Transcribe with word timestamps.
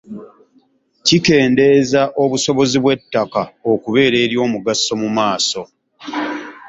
Kikendeeza 1.05 2.01
obusobozi 2.23 2.77
bw’ettaka 2.83 3.41
okubeera 3.71 4.17
ery’omugaso 4.25 4.91
mu 5.01 5.09
maaso. 5.17 5.61